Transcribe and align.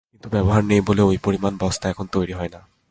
কিন্তু 0.09 0.27
ব্যবহার 0.29 0.63
নেই 0.63 0.81
বলে 0.81 1.01
ওই 1.01 1.17
পরিমাণ 1.23 1.53
বস্তা 1.59 1.85
এখন 1.89 2.05
তৈরি 2.11 2.33
হয় 2.33 2.49
না। 2.49 2.61